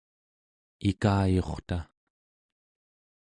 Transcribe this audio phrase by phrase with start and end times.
[0.89, 1.77] ikayurta